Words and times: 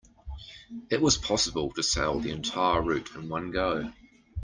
It 0.89 0.99
was 0.99 1.15
possible 1.15 1.71
to 1.73 1.83
sail 1.83 2.19
the 2.19 2.31
entire 2.31 2.81
route 2.81 3.11
in 3.13 3.29
one 3.29 3.51
go. 3.51 3.93